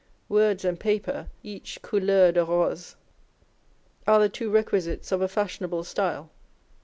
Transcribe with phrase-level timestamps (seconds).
[0.29, 2.95] Words and paper, each couleur de rose,
[4.07, 6.31] are the two requisites of a fashionable style.